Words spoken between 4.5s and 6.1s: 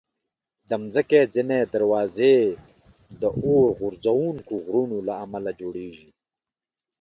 غرونو له امله جوړېږي.